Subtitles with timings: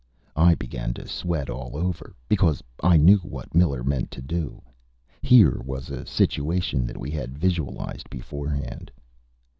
[0.35, 4.63] I began to sweat all over, because I knew what Miller meant to do.
[5.21, 8.89] Here was a situation that we had visualized beforehand.